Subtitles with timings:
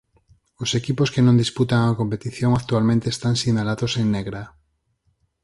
[0.63, 4.41] Os equipos que non disputan a competición actualmente están sinalados en negra.